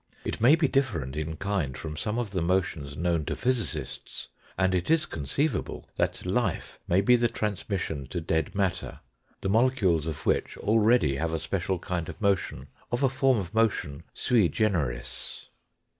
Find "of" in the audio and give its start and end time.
2.17-2.31, 10.07-10.25, 12.09-12.19, 12.91-13.03, 13.37-13.53